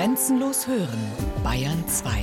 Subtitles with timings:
[0.00, 0.98] Grenzenlos hören,
[1.44, 2.22] Bayern 2.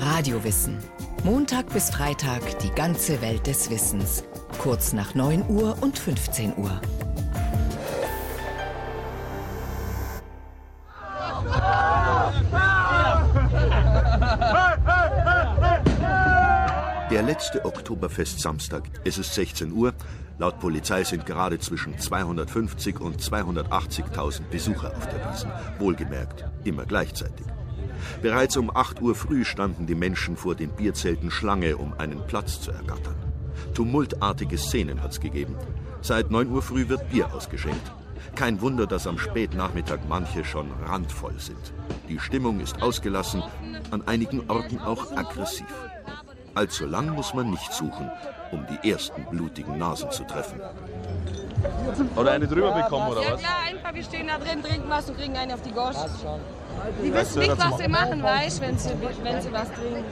[0.00, 0.78] Radiowissen.
[1.24, 4.22] Montag bis Freitag die ganze Welt des Wissens.
[4.58, 6.80] Kurz nach 9 Uhr und 15 Uhr.
[17.10, 18.84] Der letzte Oktoberfest-Samstag.
[19.04, 19.92] Es ist 16 Uhr.
[20.38, 25.50] Laut Polizei sind gerade zwischen 250 und 280.000 Besucher auf der Wiesn.
[25.80, 27.44] Wohlgemerkt, immer gleichzeitig.
[28.22, 32.60] Bereits um 8 Uhr früh standen die Menschen vor den Bierzelten Schlange, um einen Platz
[32.60, 33.16] zu ergattern.
[33.74, 35.56] Tumultartige Szenen hat's gegeben.
[36.02, 37.92] Seit 9 Uhr früh wird Bier ausgeschenkt.
[38.36, 41.72] Kein Wunder, dass am Spätnachmittag manche schon randvoll sind.
[42.08, 43.42] Die Stimmung ist ausgelassen,
[43.90, 45.66] an einigen Orten auch aggressiv.
[46.58, 48.10] Allzu lang muss man nicht suchen,
[48.50, 50.60] um die ersten blutigen Nasen zu treffen.
[52.16, 53.40] Oder eine drüber bekommen, oder Ja was?
[53.40, 55.94] klar, einfach, wir stehen da drin, trinken was und kriegen einen auf die Gosch.
[57.00, 58.90] Die wissen nicht, was sie machen, weißt wenn sie,
[59.22, 60.04] wenn sie was trinken.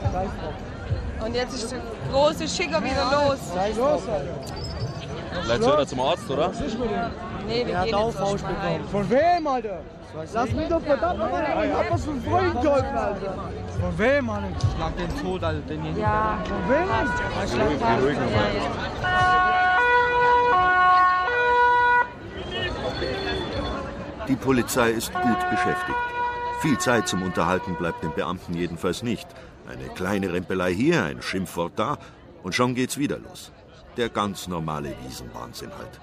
[1.25, 1.81] Und jetzt ist der
[2.13, 3.39] große Schicker wieder los.
[5.43, 6.51] Vielleicht soll er zum Arzt, oder?
[7.45, 8.81] Nee, wir gehen jetzt zur Schwein.
[8.89, 9.79] Von wem, Alter?
[10.33, 11.65] Lass mich doch verdammt nochmal.
[11.67, 13.33] Ich hab was von Freunden geholfen, Alter.
[13.79, 14.43] Von wem, Mann?
[14.57, 15.61] Ich schlag den tot, Alter.
[15.67, 15.97] Den hier.
[15.97, 16.87] Ja, Von wem?
[17.43, 17.71] ich schlag.
[17.79, 19.67] Ja, ja.
[24.27, 25.97] Die Polizei ist gut beschäftigt.
[26.61, 29.27] Viel Zeit zum Unterhalten bleibt den Beamten jedenfalls nicht.
[29.69, 31.97] Eine kleine Rempelei hier, ein Schimpfwort da
[32.43, 33.51] und schon geht's wieder los.
[33.95, 35.99] Der ganz normale Wiesenwahnsinn halt.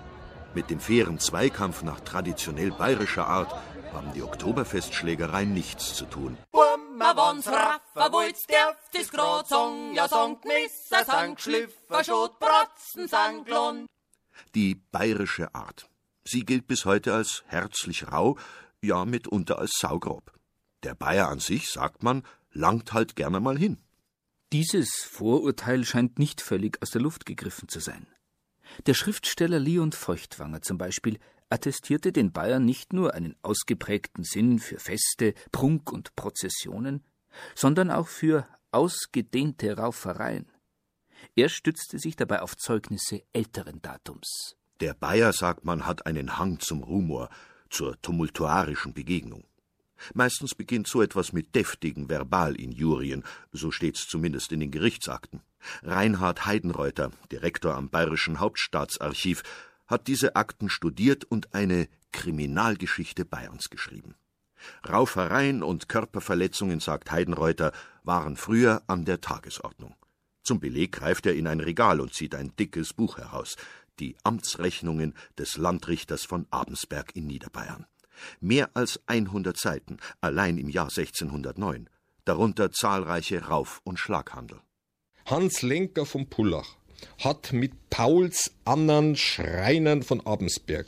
[0.55, 3.53] Mit dem fairen Zweikampf nach traditionell bayerischer Art
[3.95, 6.37] haben die Oktoberfestschlägereien nichts zu tun.
[9.95, 10.09] Ja
[11.05, 12.33] sang schliffer schot
[13.07, 13.87] sang glon.
[14.55, 15.89] Die bayerische Art.
[16.25, 18.39] Sie gilt bis heute als herzlich rau,
[18.81, 20.33] ja mitunter als saugrob.
[20.83, 22.23] Der Bayer an sich, sagt man,
[22.53, 23.79] langt halt gerne mal hin.
[24.53, 28.07] Dieses Vorurteil scheint nicht völlig aus der Luft gegriffen zu sein.
[28.87, 31.19] Der Schriftsteller Leon Feuchtwanger zum Beispiel
[31.55, 37.05] attestierte den Bayern nicht nur einen ausgeprägten Sinn für Feste, Prunk und Prozessionen,
[37.55, 40.51] sondern auch für ausgedehnte Raufereien.
[41.37, 44.57] Er stützte sich dabei auf Zeugnisse älteren Datums.
[44.81, 47.31] Der Bayer, sagt man, hat einen Hang zum Rumor,
[47.71, 49.45] zur tumultuarischen Begegnung.
[50.13, 53.23] Meistens beginnt so etwas mit deftigen Verbalinjurien,
[53.53, 55.41] so steht's zumindest in den Gerichtsakten.
[55.85, 59.45] Reinhard Heidenreuter, Direktor am Bayerischen Hauptstaatsarchiv,
[59.87, 64.15] hat diese Akten studiert und eine Kriminalgeschichte Bayerns geschrieben.
[64.89, 67.73] Raufereien und Körperverletzungen, sagt Heidenreuter,
[68.03, 69.95] waren früher an der Tagesordnung.
[70.43, 73.57] Zum Beleg greift er in ein Regal und zieht ein dickes Buch heraus,
[73.99, 77.87] die Amtsrechnungen des Landrichters von Abensberg in Niederbayern.
[78.41, 81.89] Mehr als 100 Seiten, allein im Jahr 1609,
[82.25, 84.61] darunter zahlreiche Rauf- und Schlaghandel.
[85.27, 86.77] Hans Lenker von Pullach
[87.19, 90.87] hat mit Pauls anderen Schreinern von Abensberg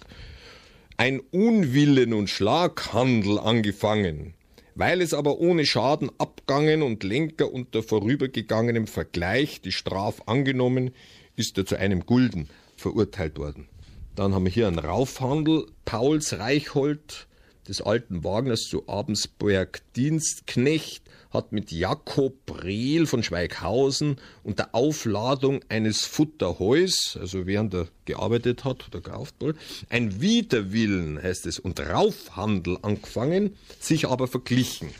[0.97, 4.35] ein Unwillen und Schlaghandel angefangen.
[4.75, 10.91] Weil es aber ohne Schaden abgangen und Lenker unter vorübergegangenem Vergleich die Straf angenommen,
[11.35, 13.69] ist er zu einem Gulden verurteilt worden.
[14.15, 17.27] Dann haben wir hier einen Raufhandel, Pauls Reichhold
[17.69, 26.05] des alten Wagners zu Abensberg Dienstknecht hat mit Jakob Brehl von Schweighausen unter Aufladung eines
[26.05, 32.79] Futterheus, also während er gearbeitet hat oder gekauft wurde, ein Widerwillen, heißt es, und Raufhandel
[32.83, 34.91] angefangen, sich aber verglichen.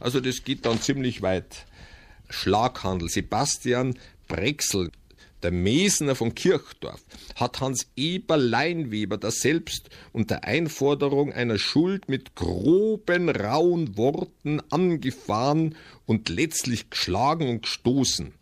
[0.00, 1.66] Also das geht dann ziemlich weit.
[2.30, 3.08] Schlaghandel.
[3.08, 3.98] Sebastian
[4.28, 4.90] Brexel,
[5.44, 7.04] der Mesner von Kirchdorf,
[7.36, 15.76] hat Hans Eber Leinweber das selbst unter Einforderung einer Schuld mit groben, rauen Worten angefahren
[16.06, 18.32] und letztlich geschlagen und gestoßen.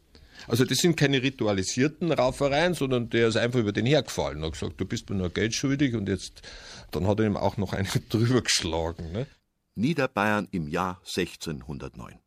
[0.49, 4.53] Also das sind keine ritualisierten Raufereien, sondern der ist einfach über den hergefallen und hat
[4.53, 6.43] gesagt, du bist mir nur Geld schuldig und jetzt,
[6.91, 9.13] dann hat er ihm auch noch einen drüber geschlagen.
[9.13, 9.27] Ne?
[9.75, 12.19] Niederbayern im Jahr 1609.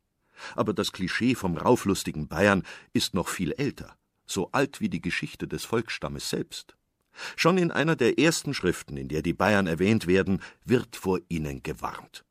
[0.54, 2.62] Aber das Klischee vom rauflustigen Bayern
[2.92, 6.76] ist noch viel älter, so alt wie die Geschichte des Volksstammes selbst.
[7.34, 11.62] Schon in einer der ersten Schriften, in der die Bayern erwähnt werden, wird vor ihnen
[11.62, 12.24] gewarnt.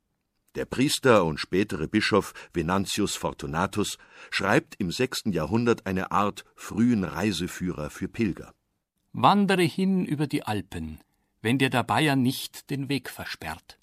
[0.54, 3.98] Der Priester und spätere Bischof Venantius Fortunatus
[4.30, 8.54] schreibt im sechsten Jahrhundert eine Art frühen Reiseführer für Pilger.
[9.12, 11.00] Wandere hin über die Alpen,
[11.42, 13.78] wenn dir der Bayer nicht den Weg versperrt.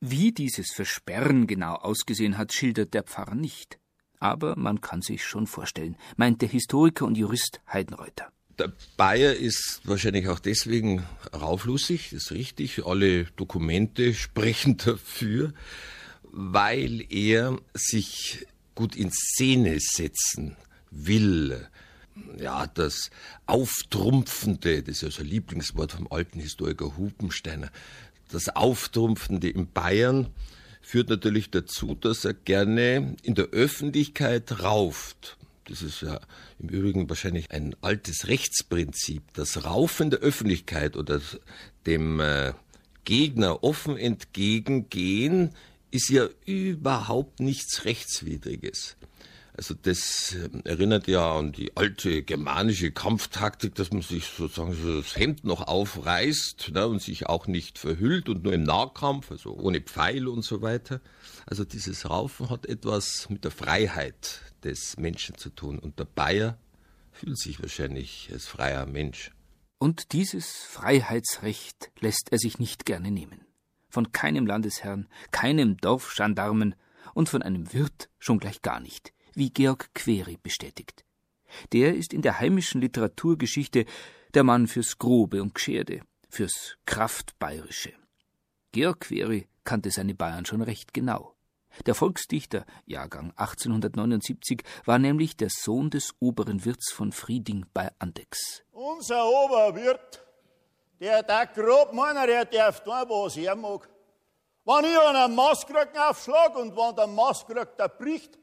[0.00, 3.78] Wie dieses Versperren genau ausgesehen hat, schildert der Pfarrer nicht.
[4.20, 8.32] Aber man kann sich schon vorstellen, meint der Historiker und Jurist Heidenreuter.
[8.58, 12.84] Der Bayer ist wahrscheinlich auch deswegen rauflustig, das ist richtig.
[12.84, 15.52] Alle Dokumente sprechen dafür,
[16.24, 20.56] weil er sich gut in Szene setzen
[20.90, 21.68] will.
[22.36, 23.10] Ja, das
[23.46, 27.70] Auftrumpfende, das ist ja so ein Lieblingswort vom alten Historiker Hupensteiner,
[28.30, 30.28] das Auftrumpfende in Bayern
[30.88, 35.36] führt natürlich dazu, dass er gerne in der Öffentlichkeit rauft.
[35.66, 36.18] Das ist ja
[36.58, 39.22] im Übrigen wahrscheinlich ein altes Rechtsprinzip.
[39.34, 41.20] Das Raufen der Öffentlichkeit oder
[41.84, 42.54] dem äh,
[43.04, 45.50] Gegner offen entgegengehen
[45.90, 48.96] ist ja überhaupt nichts Rechtswidriges.
[49.58, 55.00] Also das ähm, erinnert ja an die alte germanische Kampftaktik, dass man sich sozusagen so
[55.00, 59.52] das Hemd noch aufreißt ne, und sich auch nicht verhüllt und nur im Nahkampf, also
[59.56, 61.00] ohne Pfeil und so weiter.
[61.44, 65.80] Also dieses Raufen hat etwas mit der Freiheit des Menschen zu tun.
[65.80, 66.56] Und der Bayer
[67.10, 69.32] fühlt sich wahrscheinlich als freier Mensch.
[69.78, 73.40] Und dieses Freiheitsrecht lässt er sich nicht gerne nehmen.
[73.88, 76.76] Von keinem Landesherrn, keinem Dorfgendarmen
[77.12, 81.04] und von einem Wirt schon gleich gar nicht wie Georg Query bestätigt.
[81.72, 83.86] Der ist in der heimischen Literaturgeschichte
[84.34, 87.92] der Mann fürs Grobe und Gescherde, fürs Kraftbayerische.
[88.72, 91.34] Georg Query kannte seine Bayern schon recht genau.
[91.86, 98.64] Der Volksdichter, Jahrgang 1879, war nämlich der Sohn des oberen Wirts von Frieding bei Andex.
[98.72, 100.26] Unser Oberwirt,
[101.00, 103.88] der da grob meiner, der darf tun, was er mag.
[104.64, 108.38] Wenn ich einen Maskrücken aufschlag und wenn der Maskrück da bricht,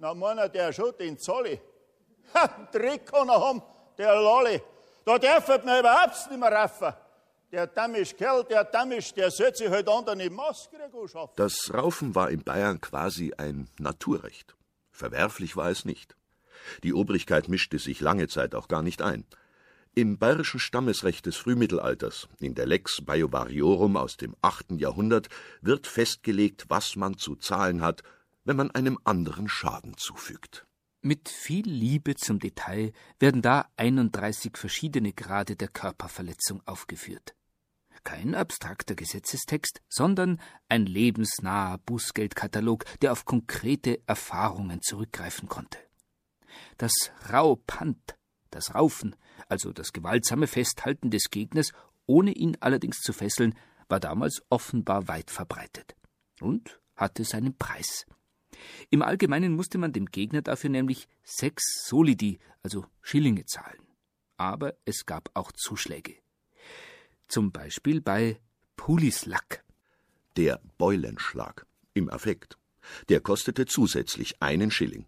[0.00, 1.60] na, meiner, der schon den Zolli.
[2.34, 3.60] Ha, Dreck kann er haben,
[3.98, 4.62] der Lolli.
[5.04, 6.92] Da darf man überhaupt nicht mehr raffen.
[7.50, 10.76] Der dammisch Kerl, der dammisch, der sollte sich halt an eine Maske
[11.08, 11.32] schaffen.
[11.34, 14.54] Das Raufen war in Bayern quasi ein Naturrecht.
[14.92, 16.14] Verwerflich war es nicht.
[16.84, 19.24] Die Obrigkeit mischte sich lange Zeit auch gar nicht ein.
[19.96, 24.78] Im bayerischen Stammesrecht des Frühmittelalters, in der Lex Baiobariorum aus dem 8.
[24.78, 25.28] Jahrhundert,
[25.62, 28.04] wird festgelegt, was man zu zahlen hat,
[28.44, 30.66] wenn man einem anderen Schaden zufügt.
[31.02, 37.34] Mit viel Liebe zum Detail werden da 31 verschiedene Grade der Körperverletzung aufgeführt.
[38.04, 45.78] Kein abstrakter Gesetzestext, sondern ein lebensnaher Bußgeldkatalog, der auf konkrete Erfahrungen zurückgreifen konnte.
[46.76, 46.92] Das
[47.32, 48.16] Raupant,
[48.50, 49.16] das Raufen,
[49.48, 51.72] also das gewaltsame Festhalten des Gegners,
[52.06, 53.54] ohne ihn allerdings zu fesseln,
[53.88, 55.94] war damals offenbar weit verbreitet
[56.40, 58.06] und hatte seinen Preis.
[58.90, 63.82] Im Allgemeinen musste man dem Gegner dafür nämlich sechs Solidi, also Schillinge, zahlen.
[64.36, 66.14] Aber es gab auch Zuschläge.
[67.28, 68.40] Zum Beispiel bei
[68.76, 69.62] Pulislack.
[70.36, 72.58] Der Beulenschlag im Affekt.
[73.08, 75.06] Der kostete zusätzlich einen Schilling.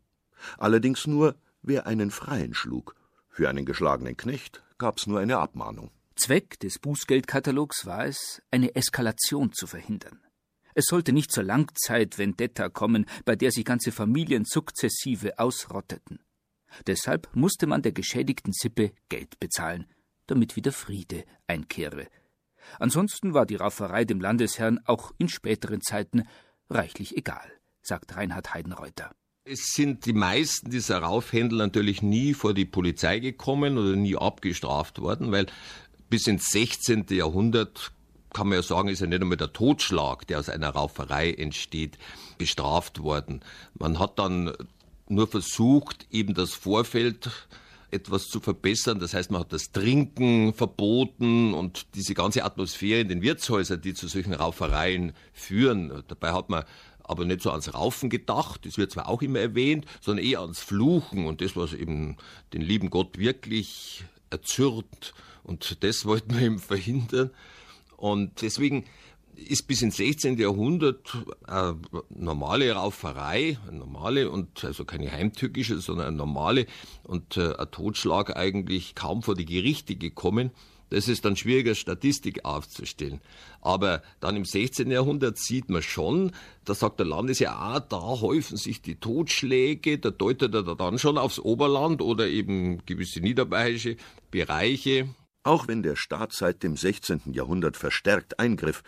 [0.58, 2.94] Allerdings nur, wer einen Freien schlug.
[3.28, 5.90] Für einen geschlagenen Knecht gab's nur eine Abmahnung.
[6.16, 10.20] Zweck des Bußgeldkatalogs war es, eine Eskalation zu verhindern.
[10.74, 16.20] Es sollte nicht zur Langzeit-Vendetta kommen, bei der sich ganze Familien sukzessive ausrotteten.
[16.86, 19.86] Deshalb musste man der geschädigten Sippe Geld bezahlen,
[20.26, 22.08] damit wieder Friede einkehre.
[22.78, 26.22] Ansonsten war die Rauferei dem Landesherrn auch in späteren Zeiten
[26.70, 27.50] reichlich egal,
[27.82, 29.14] sagt Reinhard Heidenreuter.
[29.44, 35.00] Es sind die meisten dieser Raufhändler natürlich nie vor die Polizei gekommen oder nie abgestraft
[35.00, 35.46] worden, weil
[36.08, 37.06] bis ins 16.
[37.10, 37.92] Jahrhundert
[38.32, 41.98] kann man ja sagen, ist ja nicht einmal der Totschlag, der aus einer Rauferei entsteht,
[42.38, 43.40] bestraft worden.
[43.74, 44.52] Man hat dann
[45.08, 47.30] nur versucht, eben das Vorfeld
[47.90, 48.98] etwas zu verbessern.
[48.98, 53.94] Das heißt, man hat das Trinken verboten und diese ganze Atmosphäre in den Wirtshäusern, die
[53.94, 56.02] zu solchen Raufereien führen.
[56.08, 56.64] Dabei hat man
[57.04, 60.60] aber nicht so ans Raufen gedacht, das wird zwar auch immer erwähnt, sondern eher ans
[60.60, 62.16] Fluchen und das, was eben
[62.54, 65.12] den lieben Gott wirklich erzürnt.
[65.44, 67.30] Und das wollten wir eben verhindern.
[68.02, 68.84] Und deswegen
[69.36, 70.36] ist bis ins 16.
[70.36, 71.16] Jahrhundert
[71.46, 71.78] eine
[72.10, 76.66] normale Rauferei, eine normale und also keine heimtückische, sondern eine normale
[77.04, 80.50] und äh, ein Totschlag eigentlich kaum vor die Gerichte gekommen.
[80.90, 83.20] Das ist dann schwieriger, Statistik aufzustellen.
[83.60, 84.90] Aber dann im 16.
[84.90, 86.32] Jahrhundert sieht man schon,
[86.64, 91.18] da sagt der Landesherr, ah, da häufen sich die Totschläge, da deutet er dann schon
[91.18, 93.96] aufs Oberland oder eben gewisse niederbayerische
[94.32, 95.08] Bereiche.
[95.44, 97.32] Auch wenn der Staat seit dem 16.
[97.32, 98.82] Jahrhundert verstärkt eingriff,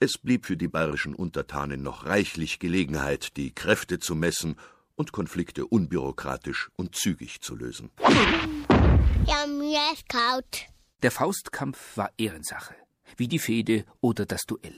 [0.00, 4.56] es blieb für die bayerischen Untertanen noch reichlich Gelegenheit, die Kräfte zu messen
[4.94, 7.90] und Konflikte unbürokratisch und zügig zu lösen.
[9.26, 10.66] Ja, mir ist kalt.
[11.02, 12.74] Der Faustkampf war Ehrensache,
[13.16, 14.74] wie die Fehde oder das Duell.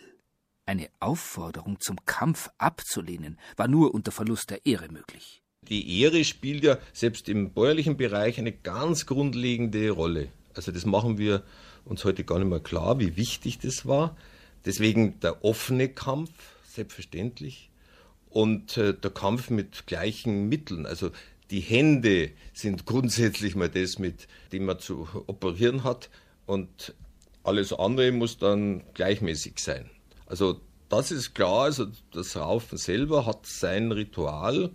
[0.66, 5.42] Eine Aufforderung zum Kampf abzulehnen war nur unter Verlust der Ehre möglich.
[5.62, 10.30] Die Ehre spielt ja selbst im bäuerlichen Bereich eine ganz grundlegende Rolle.
[10.54, 11.42] Also das machen wir
[11.84, 14.16] uns heute gar nicht mehr klar, wie wichtig das war.
[14.64, 16.30] Deswegen der offene Kampf,
[16.68, 17.70] selbstverständlich,
[18.28, 20.86] und äh, der Kampf mit gleichen Mitteln.
[20.86, 21.10] Also
[21.50, 26.10] die Hände sind grundsätzlich mal das, mit dem man zu operieren hat
[26.46, 26.94] und
[27.42, 29.90] alles andere muss dann gleichmäßig sein.
[30.26, 34.70] Also das ist klar, also das Raufen selber hat sein Ritual,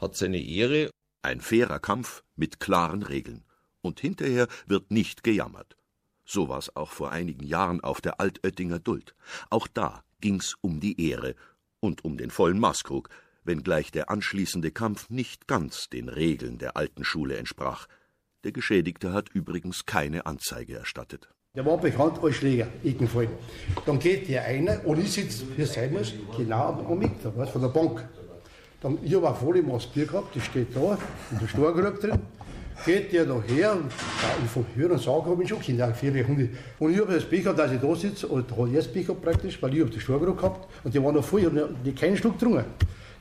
[0.00, 0.90] hat seine Ehre.
[1.22, 3.42] Ein fairer Kampf mit klaren Regeln.
[3.86, 5.76] Und hinterher wird nicht gejammert.
[6.24, 9.14] So war es auch vor einigen Jahren auf der Altöttinger Duld.
[9.48, 11.36] Auch da ging's um die Ehre
[11.78, 13.08] und um den vollen Maßkrug,
[13.44, 17.86] wenngleich der anschließende Kampf nicht ganz den Regeln der alten Schule entsprach.
[18.42, 21.28] Der Geschädigte hat übrigens keine Anzeige erstattet.
[21.54, 23.28] Der war bekannt als Schläger, Egenfall.
[23.86, 27.62] Dann geht der eine, und ich sitze, es sein muss, genau am Mick, da, von
[27.62, 28.06] der Bank.
[28.80, 30.98] Dann, ich habe ein volles Bier gehabt, das steht da,
[31.30, 32.20] in der Storgrube drin.
[32.84, 33.90] Geht der da her und
[34.44, 36.50] ich vom Hören sagen habe ich schon Kinder, vier Hunde.
[36.78, 39.06] Und ich habe das Pech gehabt, dass ich da sitze, und habe ich das Pech
[39.06, 41.92] gehabt praktisch, weil ich habe die Storgrube gehabt und die waren noch voll, ich habe
[41.98, 42.64] keinen Schluck getrunken.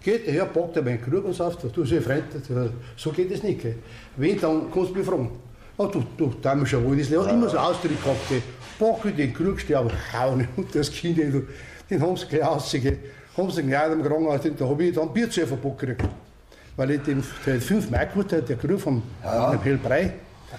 [0.03, 2.25] Geht der her, packt er meinen Krug und sagt, du, so Freund,
[2.95, 3.65] so geht es nicht.
[4.17, 5.31] Wen, dann kannst du mich fragen.
[5.77, 8.43] Oh, du, du, da haben schon wohl, das hat immer so Ausdruck gehabt.
[8.77, 13.00] Packe den Krug, sterbe, hauen und das Kind, den haben sie gleich rausgegeben.
[13.35, 16.05] Haben sie gleich am Krankenhaus, da habe ich dann Bierzähverbock gekriegt.
[16.75, 19.58] Weil ich den, den 5 Mark der, der Krug vom, ja.
[19.62, 20.13] Hellbrei,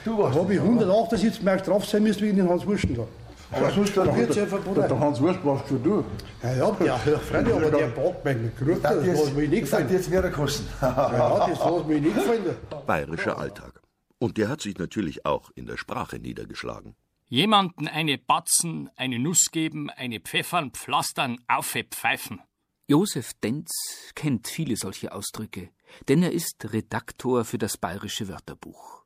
[0.05, 3.07] da habe ich 178 Mark drauf sein müssen, wie in den Hans Wursten da.
[3.53, 6.05] Aber sonst der, der, der, der Hans Wurst warst schon du.
[6.43, 9.61] Ja, ja, ja, ja Freunde, aber der packt mich Krug, das, das hat mich nicht
[9.61, 9.85] gefallen.
[9.85, 10.67] Das jetzt mehr kosten.
[10.81, 12.57] ja, das hat mich nicht gefallen.
[12.87, 13.81] Bayerischer Alltag.
[14.19, 16.97] Und der hat sich natürlich auch in der Sprache niedergeschlagen.
[17.29, 22.41] Jemanden eine Batzen, eine Nuss geben, eine Pfeffern, pflastern, aufpfeifen.
[22.89, 23.73] Josef Denz
[24.15, 25.71] kennt viele solche Ausdrücke,
[26.09, 29.03] denn er ist Redaktor für das Bayerische Wörterbuch.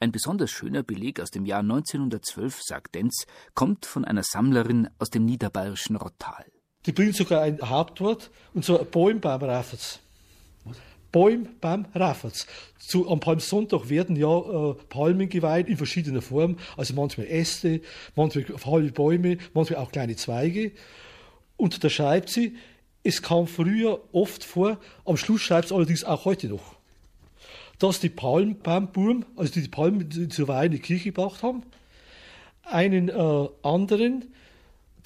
[0.00, 5.10] Ein besonders schöner Beleg aus dem Jahr 1912, sagt Denz, kommt von einer Sammlerin aus
[5.10, 6.46] dem niederbayerischen Rottal.
[6.86, 8.82] Die bringt sogar ein Hauptwort, und zwar.
[8.86, 9.42] Bäum beim
[11.94, 12.46] Rafferts.
[12.78, 17.82] Zu, am Palmsonntag werden ja äh, Palmen geweiht in verschiedener Form, also manchmal Äste,
[18.16, 20.72] manchmal halbe Bäume, manchmal auch kleine Zweige.
[21.58, 22.56] Und da schreibt sie,
[23.04, 26.76] es kam früher oft vor, am Schluss schreibt es allerdings auch heute noch,
[27.78, 31.62] dass die Palmbaumburm, also die, Palmen zur Weihe in die Kirche gebracht haben,
[32.64, 34.32] einen äh, anderen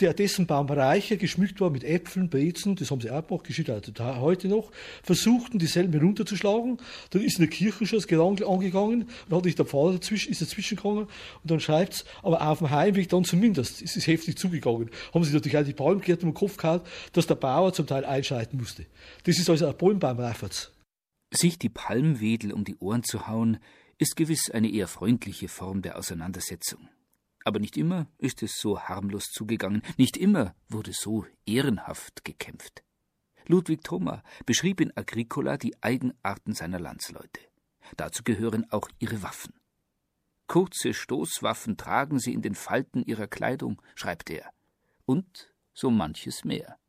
[0.00, 3.70] der dessen Baum reicher geschmückt war mit Äpfeln, Bezen, das haben sie auch gemacht, geschieht
[3.70, 4.70] also heute noch,
[5.02, 6.78] versuchten dieselben herunterzuschlagen.
[7.10, 10.30] Dann ist in der Kirche schon das Gerangel angegangen, dann hat sich der Pfarrer dazwischen,
[10.30, 11.06] ist dazwischen gegangen
[11.42, 14.90] und dann schreibt es, aber auf dem Heimweg dann zumindest ist es heftig zugegangen.
[15.14, 15.74] Haben sie natürlich auch die
[16.24, 16.80] um den Kopf gehauen,
[17.12, 18.86] dass der Bauer zum Teil einschreiten musste.
[19.24, 20.72] Das ist also ein Palmbaumreiferz.
[21.32, 23.58] Sich die Palmwedel um die Ohren zu hauen,
[23.98, 26.88] ist gewiss eine eher freundliche Form der Auseinandersetzung.
[27.46, 32.82] Aber nicht immer ist es so harmlos zugegangen, nicht immer wurde so ehrenhaft gekämpft.
[33.46, 37.40] Ludwig Thoma beschrieb in Agricola die Eigenarten seiner Landsleute.
[37.96, 39.54] Dazu gehören auch ihre Waffen.
[40.48, 44.50] Kurze Stoßwaffen tragen sie in den Falten ihrer Kleidung, schreibt er,
[45.04, 46.80] und so manches mehr.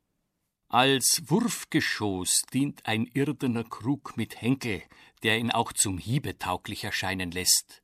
[0.70, 4.82] Als Wurfgeschoss dient ein irdener Krug mit Henkel,
[5.22, 7.84] der ihn auch zum Hiebe tauglich erscheinen lässt.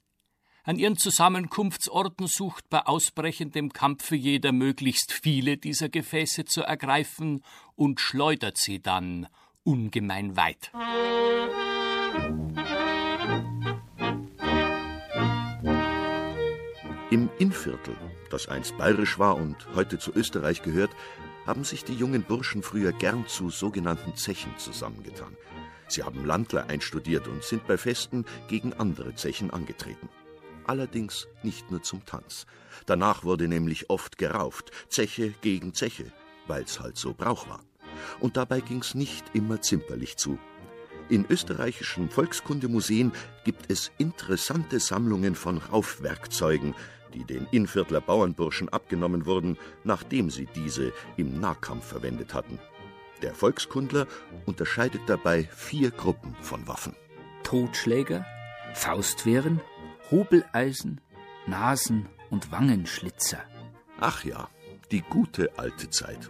[0.65, 7.43] An ihren Zusammenkunftsorten sucht bei ausbrechendem Kampfe jeder möglichst viele dieser Gefäße zu ergreifen
[7.75, 9.27] und schleudert sie dann
[9.63, 10.71] ungemein weit.
[17.11, 17.97] Im Innviertel,
[18.29, 20.91] das einst bayerisch war und heute zu Österreich gehört,
[21.45, 25.35] haben sich die jungen Burschen früher gern zu sogenannten Zechen zusammengetan.
[25.89, 30.07] Sie haben Landler einstudiert und sind bei Festen gegen andere Zechen angetreten
[30.65, 32.45] allerdings nicht nur zum Tanz.
[32.85, 36.11] Danach wurde nämlich oft gerauft, Zeche gegen Zeche,
[36.47, 37.63] weil's halt so Brauch war.
[38.19, 40.37] Und dabei ging's nicht immer zimperlich zu.
[41.09, 43.11] In österreichischen Volkskundemuseen
[43.43, 46.75] gibt es interessante Sammlungen von Raufwerkzeugen,
[47.13, 52.59] die den Innviertler Bauernburschen abgenommen wurden, nachdem sie diese im Nahkampf verwendet hatten.
[53.21, 54.07] Der Volkskundler
[54.45, 56.95] unterscheidet dabei vier Gruppen von Waffen.
[57.43, 58.25] Totschläger,
[58.73, 59.61] Faustwehren,
[60.11, 61.01] Hobeleisen,
[61.47, 63.39] Nasen und Wangenschlitzer.
[63.99, 64.49] Ach ja,
[64.91, 66.29] die gute alte Zeit.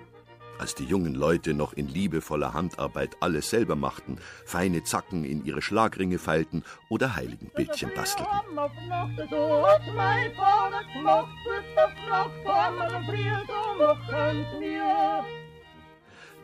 [0.60, 5.62] Als die jungen Leute noch in liebevoller Handarbeit alles selber machten, feine Zacken in ihre
[5.62, 8.32] Schlagringe feilten oder Heiligenbildchen bastelten.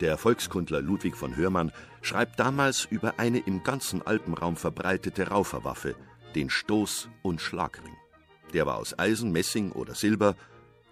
[0.01, 1.71] Der Volkskundler Ludwig von Hörmann
[2.01, 5.95] schreibt damals über eine im ganzen Alpenraum verbreitete Rauferwaffe,
[6.35, 7.95] den Stoß- und Schlagring.
[8.53, 10.35] Der war aus Eisen, Messing oder Silber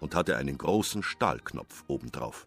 [0.00, 2.46] und hatte einen großen Stahlknopf obendrauf.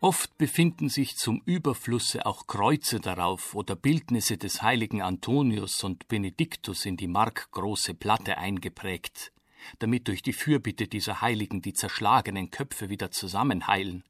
[0.00, 6.84] Oft befinden sich zum Überflusse auch Kreuze darauf oder Bildnisse des heiligen Antonius und Benediktus
[6.84, 9.32] in die markgroße Platte eingeprägt,
[9.78, 14.04] damit durch die Fürbitte dieser Heiligen die zerschlagenen Köpfe wieder zusammenheilen.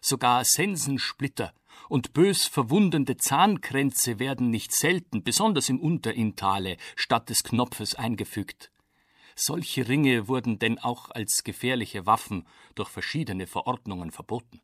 [0.00, 1.52] Sogar Sensensplitter
[1.88, 8.70] und bös verwundende Zahnkränze werden nicht selten, besonders im Unterinntale, statt des Knopfes eingefügt.
[9.36, 14.60] Solche Ringe wurden denn auch als gefährliche Waffen durch verschiedene Verordnungen verboten.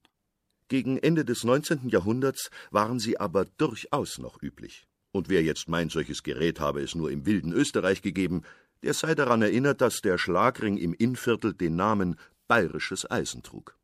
[0.68, 1.88] Gegen Ende des 19.
[1.88, 4.86] Jahrhunderts waren sie aber durchaus noch üblich.
[5.12, 8.42] Und wer jetzt meint, solches Gerät habe es nur im wilden Österreich gegeben,
[8.82, 12.16] der sei daran erinnert, dass der Schlagring im Innviertel den Namen
[12.48, 13.78] bayerisches Eisen trug.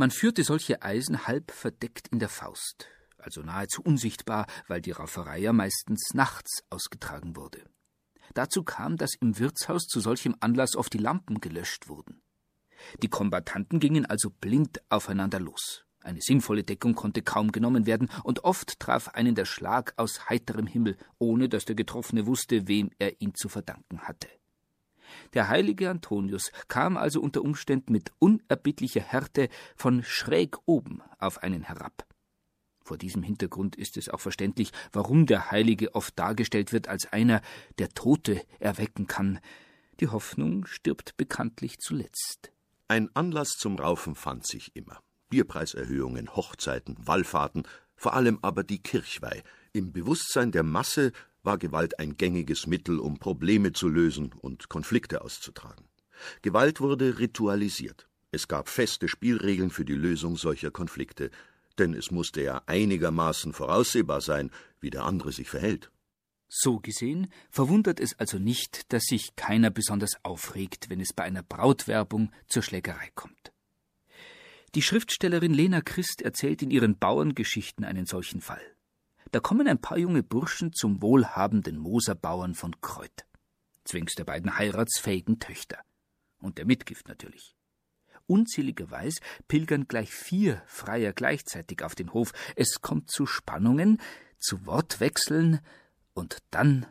[0.00, 2.88] Man führte solche Eisen halb verdeckt in der Faust,
[3.18, 7.62] also nahezu unsichtbar, weil die Rauferei ja meistens nachts ausgetragen wurde.
[8.32, 12.22] Dazu kam, dass im Wirtshaus zu solchem Anlass oft die Lampen gelöscht wurden.
[13.02, 15.84] Die Kombattanten gingen also blind aufeinander los.
[16.00, 20.66] Eine sinnvolle Deckung konnte kaum genommen werden, und oft traf einen der Schlag aus heiterem
[20.66, 24.28] Himmel, ohne dass der Getroffene wusste, wem er ihn zu verdanken hatte.
[25.34, 31.62] Der heilige Antonius kam also unter Umständen mit unerbittlicher Härte von schräg oben auf einen
[31.62, 32.06] herab.
[32.82, 37.40] Vor diesem Hintergrund ist es auch verständlich, warum der Heilige oft dargestellt wird als einer,
[37.78, 39.38] der Tote erwecken kann.
[40.00, 42.50] Die Hoffnung stirbt bekanntlich zuletzt.
[42.88, 44.98] Ein Anlass zum Raufen fand sich immer.
[45.28, 47.62] Bierpreiserhöhungen, Hochzeiten, Wallfahrten,
[47.94, 49.42] vor allem aber die Kirchweih.
[49.72, 51.12] Im Bewusstsein der Masse
[51.42, 55.86] war Gewalt ein gängiges Mittel, um Probleme zu lösen und Konflikte auszutragen.
[56.42, 58.08] Gewalt wurde ritualisiert.
[58.32, 61.30] Es gab feste Spielregeln für die Lösung solcher Konflikte,
[61.78, 65.90] denn es musste ja einigermaßen voraussehbar sein, wie der andere sich verhält.
[66.48, 71.42] So gesehen verwundert es also nicht, dass sich keiner besonders aufregt, wenn es bei einer
[71.42, 73.52] Brautwerbung zur Schlägerei kommt.
[74.74, 78.62] Die Schriftstellerin Lena Christ erzählt in ihren Bauerngeschichten einen solchen Fall.
[79.32, 83.26] Da kommen ein paar junge Burschen zum wohlhabenden Moserbauern von Kreuth.
[83.84, 85.78] Zwingst der beiden heiratsfähigen Töchter.
[86.38, 87.54] Und der Mitgift natürlich.
[88.26, 92.32] Unzähligerweise pilgern gleich vier Freier gleichzeitig auf den Hof.
[92.56, 94.00] Es kommt zu Spannungen,
[94.38, 95.60] zu Wortwechseln
[96.14, 96.86] und dann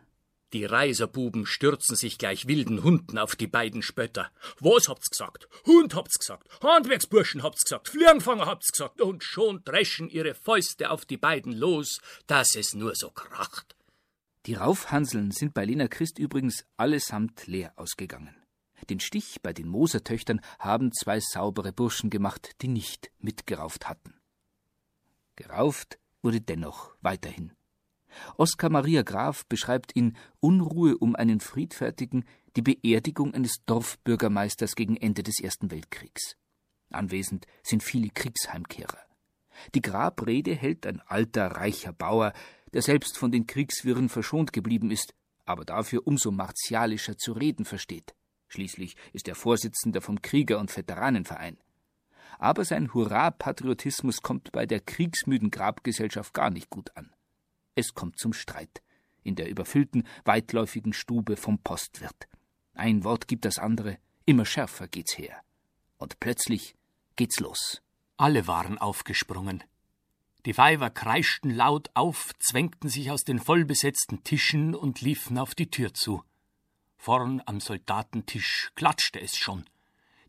[0.54, 4.32] die Reiserbuben stürzen sich gleich wilden Hunden auf die beiden Spötter.
[4.60, 5.48] Was habt's gesagt?
[5.66, 6.48] Hund habt's gesagt.
[6.64, 7.90] Handwerksburschen habt's gesagt.
[7.90, 9.00] Fliegenfanger habt's gesagt.
[9.00, 13.76] Und schon dreschen ihre Fäuste auf die beiden los, dass es nur so kracht.
[14.48, 18.36] Die Raufhanseln sind bei Lena Christ übrigens allesamt leer ausgegangen.
[18.90, 24.16] Den Stich bei den Mosertöchtern haben zwei saubere Burschen gemacht, die nicht mitgerauft hatten.
[25.36, 27.54] Gerauft wurde dennoch weiterhin.
[28.38, 35.24] Oskar Maria Graf beschreibt in Unruhe um einen Friedfertigen die Beerdigung eines Dorfbürgermeisters gegen Ende
[35.24, 36.36] des Ersten Weltkriegs.
[36.90, 38.98] Anwesend sind viele Kriegsheimkehrer.
[39.76, 42.34] Die Grabrede hält ein alter, reicher Bauer,
[42.74, 45.14] der selbst von den Kriegswirren verschont geblieben ist,
[45.46, 48.16] aber dafür umso martialischer zu reden versteht.
[48.48, 51.58] Schließlich ist er Vorsitzender vom Krieger- und Veteranenverein.
[52.40, 57.12] Aber sein Hurra-Patriotismus kommt bei der kriegsmüden Grabgesellschaft gar nicht gut an.
[57.80, 58.82] Es kommt zum Streit
[59.24, 62.28] in der überfüllten, weitläufigen Stube vom Postwirt.
[62.74, 65.42] Ein Wort gibt das andere, immer schärfer geht's her.
[65.98, 66.76] Und plötzlich
[67.16, 67.82] geht's los.
[68.18, 69.64] Alle waren aufgesprungen.
[70.46, 75.70] Die Weiber kreischten laut auf, zwängten sich aus den vollbesetzten Tischen und liefen auf die
[75.70, 76.22] Tür zu.
[76.98, 79.64] Vorn am Soldatentisch klatschte es schon.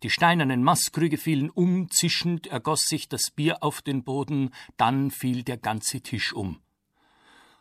[0.05, 5.43] Die steinernen Maßkrüge fielen um, zischend ergoss sich das Bier auf den Boden, dann fiel
[5.43, 6.61] der ganze Tisch um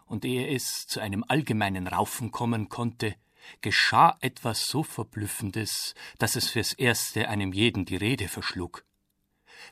[0.10, 3.15] und ehe es zu einem allgemeinen Raufen kommen konnte,
[3.62, 8.84] geschah etwas so Verblüffendes, dass es fürs Erste einem jeden die Rede verschlug.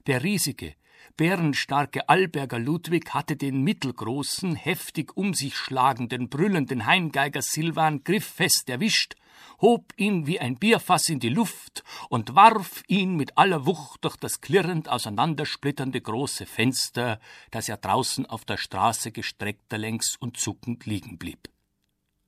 [0.05, 0.75] Der riesige,
[1.15, 9.15] bärenstarke Alberger Ludwig hatte den mittelgroßen, heftig um sich schlagenden, brüllenden Heimgeiger Silvan grifffest erwischt
[9.59, 14.17] hob ihn wie ein Bierfass in die Luft und warf ihn mit aller Wucht durch
[14.17, 17.19] das klirrend auseinandersplitternde große Fenster,
[17.51, 21.49] das er draußen auf der Straße gestreckt längs und zuckend liegen blieb.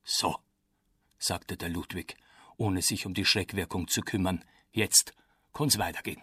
[0.02, 0.36] So,
[1.18, 2.16] sagte der Ludwig,
[2.56, 5.14] ohne sich um die Schreckwirkung zu kümmern, jetzt
[5.52, 6.22] kann's weitergehen.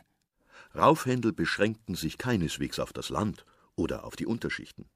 [0.76, 4.90] Raufhändel beschränkten sich keineswegs auf das Land oder auf die Unterschichten.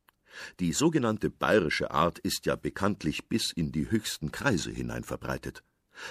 [0.60, 5.63] Die sogenannte bayerische Art ist ja bekanntlich bis in die höchsten Kreise hinein verbreitet.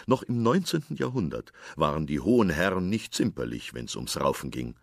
[0.07, 0.85] Noch im 19.
[0.91, 4.77] Jahrhundert waren die hohen Herren nicht zimperlich, wenn's ums Raufen ging.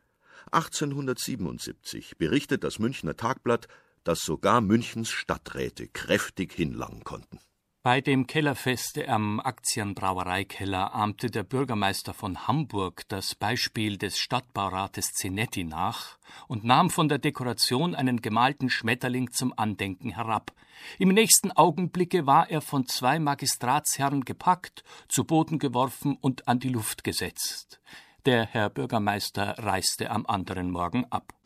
[0.51, 3.67] 1877 berichtet das Münchner Tagblatt,
[4.03, 7.39] dass sogar Münchens Stadträte kräftig hinlangen konnten.
[7.87, 15.63] Bei dem Kellerfeste am Aktienbrauereikeller ahmte der Bürgermeister von Hamburg das Beispiel des Stadtbaurates Zinetti
[15.63, 16.17] nach
[16.49, 20.51] und nahm von der Dekoration einen gemalten Schmetterling zum Andenken herab.
[20.99, 26.67] Im nächsten Augenblicke war er von zwei Magistratsherren gepackt, zu Boden geworfen und an die
[26.67, 27.79] Luft gesetzt.
[28.25, 31.36] Der Herr Bürgermeister reiste am anderen Morgen ab.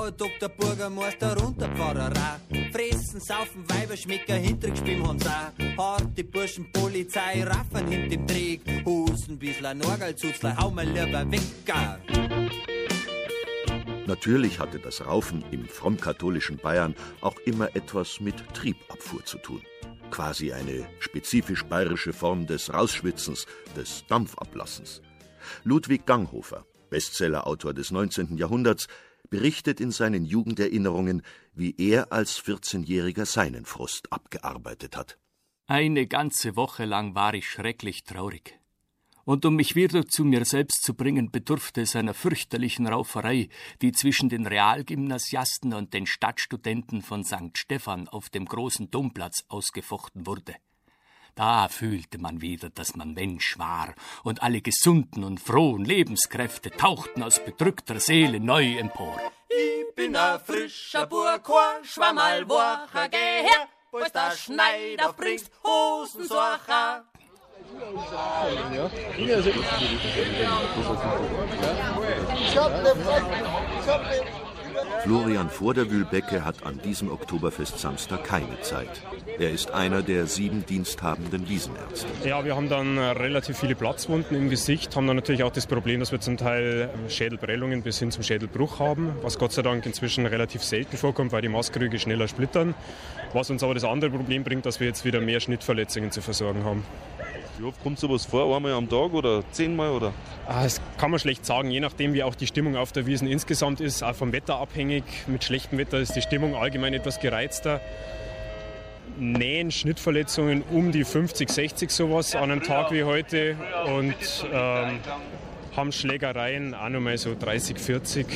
[0.00, 2.40] Bauer, Doktor, Bürgermeister, Runterpfarrerei.
[2.72, 5.76] Fressen, saufen, Weiber, Schmecker, Hintergespiel haben's auch.
[5.76, 8.60] Harte Burschen, Polizei, raffen hinter dem Träg.
[8.86, 11.40] Husten, bissler, Norgelzuzler, hau mal lieber weg.
[14.06, 19.60] Natürlich hatte das Raufen im frommkatholischen Bayern auch immer etwas mit Triebabfuhr zu tun.
[20.10, 25.02] Quasi eine spezifisch bayerische Form des Rausschwitzens, des Dampfablassens.
[25.62, 28.36] Ludwig Ganghofer, Bestsellerautor des 19.
[28.36, 28.88] Jahrhunderts,
[29.30, 31.22] berichtet in seinen Jugenderinnerungen,
[31.54, 35.18] wie er als 14-Jähriger seinen Frust abgearbeitet hat.
[35.66, 38.58] Eine ganze Woche lang war ich schrecklich traurig.
[39.24, 43.48] Und um mich wieder zu mir selbst zu bringen, bedurfte es einer fürchterlichen Rauferei,
[43.80, 47.56] die zwischen den Realgymnasiasten und den Stadtstudenten von St.
[47.56, 50.56] Stephan auf dem großen Domplatz ausgefochten wurde.
[51.34, 57.22] Da fühlte man wieder, dass man Mensch war, und alle gesunden und frohen Lebenskräfte tauchten
[57.22, 59.20] aus bedrückter Seele neu empor.
[59.48, 65.50] Ich bin a frischer Burgchor, schwamm mal Woche, geh her, wo ist der Schneider, bringst
[65.64, 67.04] Hosensorcher.
[75.02, 79.00] Florian Vorderwühlbecke hat an diesem Oktoberfest Samstag keine Zeit.
[79.38, 82.06] Er ist einer der sieben diensthabenden Wiesenärzte.
[82.24, 85.66] Ja, wir haben dann äh, relativ viele Platzwunden im Gesicht, haben dann natürlich auch das
[85.66, 89.62] Problem, dass wir zum Teil ähm, Schädelprellungen bis hin zum Schädelbruch haben, was Gott sei
[89.62, 92.74] Dank inzwischen relativ selten vorkommt, weil die Maßkrüge schneller splittern.
[93.32, 96.64] Was uns aber das andere Problem bringt, dass wir jetzt wieder mehr Schnittverletzungen zu versorgen
[96.64, 96.84] haben.
[97.58, 98.54] Wie oft kommt sowas vor?
[98.54, 99.90] Einmal am Tag oder zehnmal?
[99.90, 100.12] Oder?
[100.46, 103.28] Ah, das kann man schlecht sagen, je nachdem, wie auch die Stimmung auf der Wiesen
[103.28, 104.02] insgesamt ist.
[104.02, 105.04] Auch vom Wetter abhängig.
[105.26, 107.80] Mit schlechtem Wetter ist die Stimmung allgemein etwas gereizter.
[109.18, 114.14] Nähen, Schnittverletzungen um die 50, 60 sowas an einem Tag wie heute und
[114.52, 115.00] ähm,
[115.76, 118.26] haben Schlägereien auch nochmal so 30, 40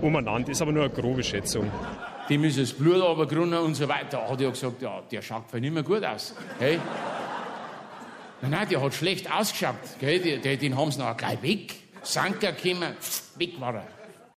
[0.00, 0.50] umeinander.
[0.50, 1.70] Ist aber nur eine grobe Schätzung.
[2.28, 4.28] Dem ist das Blut runtergerunnen und so weiter.
[4.28, 6.34] Hat er gesagt, ja, der schaut nicht mehr gut aus.
[6.58, 6.78] Hey?
[8.40, 9.74] Nein, nein, der hat schlecht ausgeschaut.
[10.00, 10.20] Gell?
[10.20, 11.74] Den, den haben sie noch gleich weg.
[12.02, 12.96] Sanker gekommen,
[13.36, 13.97] weg war er.